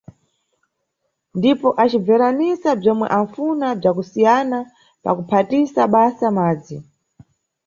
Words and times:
Ndipo 1.37 1.67
acibveranisa 1.83 2.69
bzomwe 2.79 3.07
anʼfuna 3.17 3.67
bza 3.79 3.91
kusiyana 3.97 4.59
pa 5.03 5.11
kuphatisa 5.17 5.81
basa 5.93 6.27
madzi. 6.37 6.77